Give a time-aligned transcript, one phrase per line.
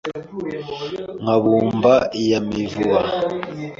[1.21, 1.93] Nka Bumba
[2.29, 2.99] ya Mivuba